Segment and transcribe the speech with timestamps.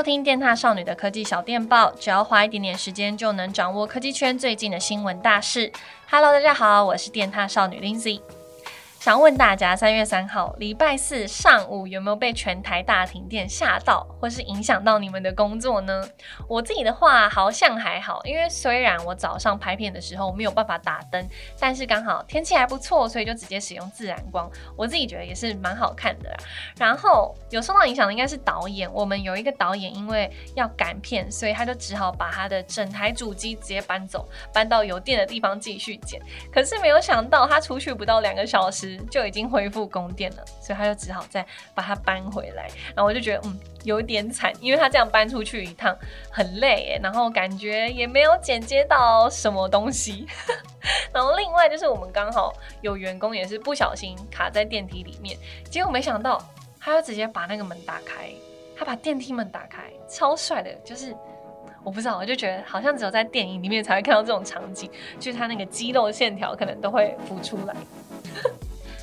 [0.00, 5.70] 收听电踏少女的科技小电报，只要花一点点时间就能掌握科技圈最近的新闻大事。
[6.10, 8.18] Hello，大家好，我是电踏少女 Lindsay。
[9.00, 16.04] 想问大家，三月三号礼拜四上午有没有被全台大停电吓到，或是影响到你们的工作呢？
[16.46, 21.26] 我自己的话好像还好，因为虽然我早上拍片的时候没有办法打灯，
[21.58, 26.36] 但是刚好天气还不错，所以就直接使用自然光，我自己觉得也是蛮好看的啦。
[26.76, 36.20] 然后有受到影响的应该是导演，我们有一个导演因为要赶片，所以他就只好把他的整台主机直接搬走，搬到有电的地方继续剪。
[36.52, 38.89] 可是没有想到他出去不到两个小时。
[39.10, 41.44] 就已经恢复供电了，所以他就只好再
[41.74, 42.68] 把它搬回来。
[42.94, 45.96] 然后我就觉得，嗯，有点惨，因为他这样搬出去一趟
[46.30, 50.26] 很累耶，然后感觉也没有剪接到什么东西。
[51.12, 56.42] 然后另外就是我们刚好有员工也是不小心卡在电梯里面，结果没想到
[56.78, 58.30] 他要直接把那个门打开，
[58.76, 61.16] 他把电梯门打开，超帅的，就是。
[61.82, 67.74] 我不知道，我就觉得好像只有在电影里面才会看到这种场景，就是他那个肌肉线条可能都会浮出来。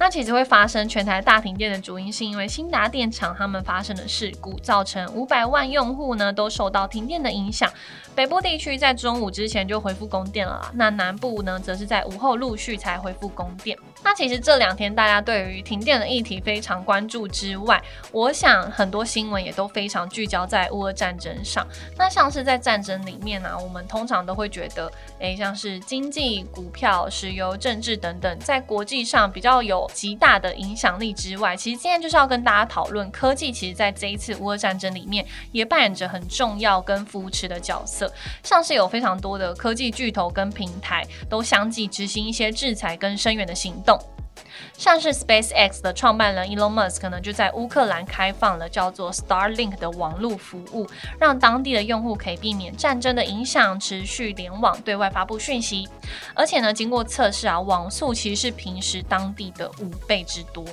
[0.00, 7.70] 那其实会发生全台大停电的主因，是因为兴达电厂他们发生的事故，造成五百万用户呢都受到停电的影响。
[8.14, 13.76] 北部地区在中午之前就恢复供电了，那南部呢则是在午后陆续才恢复供电。
[14.02, 17.80] 那其实这两天大家对于停电的议题非常关注之外，
[18.12, 21.66] 我想很多新闻也都非常聚焦在乌俄战争上。
[21.96, 38.12] 那像是在战争里面呢、我们通常都会觉得，诶，像是经济、股票、石油、政治等等，在国际上比较有极大的影响力之外，其实今天就是要跟大家讨论科技，其实在这一次乌俄战争里面也扮演着很重要跟扶持的角色。
[38.42, 43.89] 像是有非常多的科技巨头跟平台都相继执行一些制裁跟声援的行动，
[44.76, 50.88] 像是 SpaceX 的创办人 Elon Musk 可能就在乌克兰开放了叫做 Starlink 的网络服务，
[51.18, 55.88] 让当地的用户可以避免战争的影响，持续联网对外发布讯息。
[56.34, 60.64] 而且呢，经过测试啊，网速其实是平时当地的五倍之多。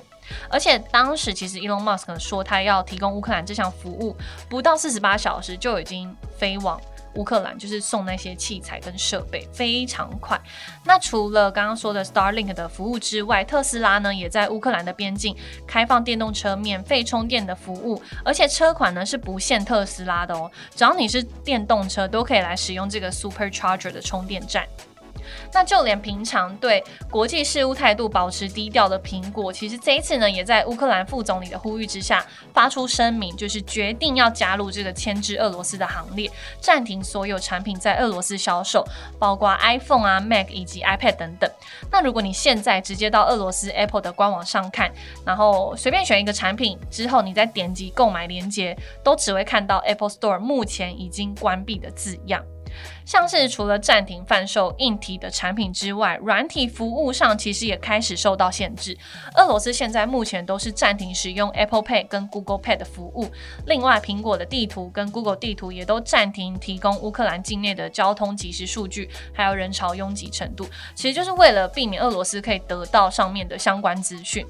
[0.50, 4.16] 而且当时其实 Elon Musk 说他要提供乌克兰这项服务，
[4.50, 6.80] 不到四十八小时就已经飞往。
[7.16, 10.40] 乌克兰就是送那些器材跟设备非常快。
[10.86, 15.36] 那除了刚刚说的 Starlink 的服务之外，特斯拉呢也在乌克兰的边境
[15.66, 24.68] 开放电动车免费充电的服务，而且车款呢是不限特斯拉的哦，只要你是电动车都可以来使用这个 Supercharger 的充电站。
[25.54, 36.30] 那就连平常对国际事务态度保持低调的苹果，其实这一次呢，也在乌克兰副总理的呼吁之下，发出声明，就是决定要加入这个牵制俄罗斯的行列，
[36.60, 38.86] 暂停所有产品在俄罗斯销售，
[39.20, 41.50] 包括 iPhone 啊、Mac 以及 iPad 等等。
[41.92, 44.92] 那如果你现在直接到俄罗斯 Apple 的官网上看，
[45.26, 52.44] 然后随便选一个产品之后，你再点击购买链接，都只会看到 Apple Store 目前已经关闭的字样。
[53.06, 58.98] 像是除了暂停贩售硬体的产品之外，软体服务上其实也开始受到限制。
[59.36, 63.30] 俄罗斯现在目前都是暂停使用 Apple Pay 跟 Google Pay 的服务，
[63.66, 74.46] 另外苹果的地图跟 Google 地图也都暂停提供乌克兰境内的交通即时数据，还有人潮拥挤程度，其实就是为了避免俄罗斯可以得到上面的相关资讯。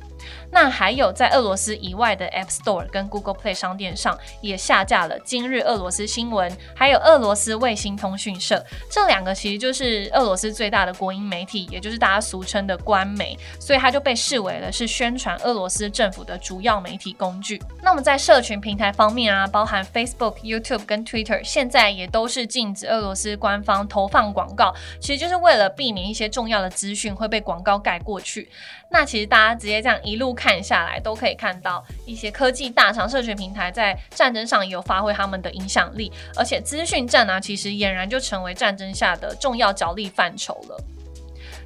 [0.51, 17.61] 那还有在俄罗斯以外的 App Store 跟 Google Play 商店上也下架了今日俄罗斯新闻，还有俄罗斯卫星通讯社，这两个其实就是俄罗斯最大的国营媒体，也就是大家俗称的官媒，所以它就被视为了是宣传俄罗斯政府的主要媒体工具。
[17.81, 28.49] 那么在社群平台方面啊，包含 Facebook、YouTube 跟 Twitter，现在也都是禁止俄罗斯官方投放广告，其实就是为了避免一些重要的资讯会被广告盖过去。
[28.89, 40.96] 那其实大家直接这样一路看下来，都可以看到一些科技大厂、社群平台在战争上也有发挥他们的影响力，而且资讯战呢，其实俨然然就成为战争下的重要角力范畴了。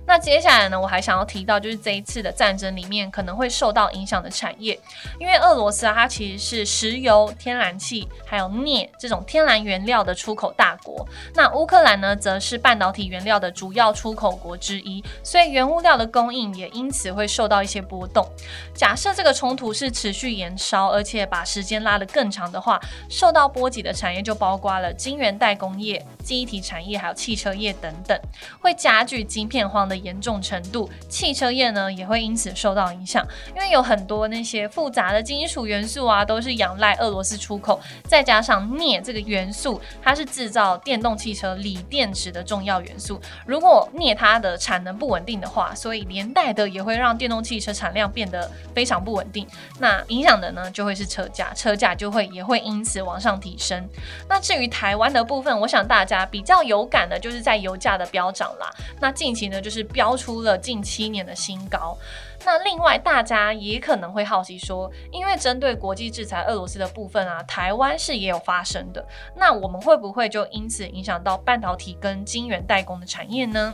[0.05, 4.77] 那接下来呢，我还想要提到，就是这一次的战争里面可能会受到影响的产业，
[5.19, 11.07] 因为俄罗斯啊，它其实是石油、天然气还有镍这种天然原料的出口大国。
[11.35, 18.25] 那乌克兰呢，则是半导体原料的主要出口国之一，所以原物料的供应也因此会受到一些波动。
[18.73, 28.19] 假设这个冲突是持续延烧，而且把时间拉得更长的话，受到波及的产业就包括了晶圆代工业、记忆体产业还有汽车业等等，
[28.59, 29.90] 会加剧晶片荒。
[29.91, 43.19] 的严重程度，汽车业呢也会因此受到影响，因为有很多那些复杂的金属元素啊，都是仰赖俄罗斯出口，再加上镍这个元素，它是制造电动汽车锂电池的重要元素。
[43.45, 49.45] 如果镍它的产能不稳定的话，所以连带的也会让电动汽车产量变得非常不稳定。
[49.79, 53.85] 那影响的呢，就会是车价，车价就会也会因此往上提升。
[54.29, 58.71] 那至于台湾的部分，我想大家比较有感的就是在油价的飙涨啦。
[58.99, 61.97] 那近期呢，就是标出了近七年的新高。
[62.45, 69.05] 那另外，大家也可能会好奇说，因为针对国际制裁俄罗斯的部分啊，台湾是也有发生的。
[69.35, 73.73] 那我们会不会就因此影响到半导体跟晶圆代工的产业呢？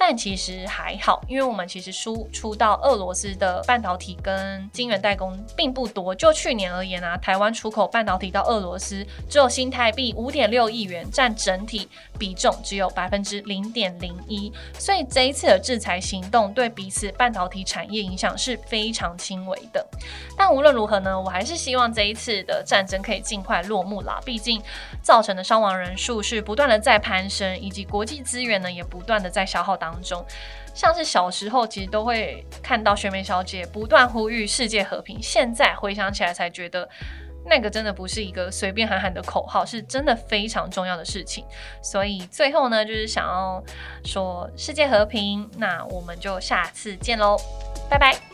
[0.00, 6.14] 但其实还好，因为我们其实输出到俄罗斯的半导体跟晶圆代工并不多。
[6.14, 14.52] 就去年而言啊，台湾出口半导体到俄罗斯只有新台币五点六亿元，占整体比重只有百分之零点零一。
[14.78, 19.86] 所以这一次的制裁行动对彼此半导体产业影响是非常轻微的。
[20.36, 24.20] 但无论如何呢，我还是希望这一次的战争可以尽快落幕啦。
[24.24, 24.62] 毕竟
[25.02, 30.24] 造成的伤亡人数是不断的在攀升，以及国际资源呢也不断的在消耗当中，
[30.74, 36.88] 像是小时候其实都会看到雪梅小姐不断呼吁世界和平，现在回想起来才觉得
[37.48, 41.44] 那个真的不是一个随便喊喊的口号，是真的非常重要的事情。
[41.82, 43.62] 所以最后呢，就是想要
[44.04, 47.36] 说世界和平，那我们就下次见喽，
[47.88, 48.27] 拜拜。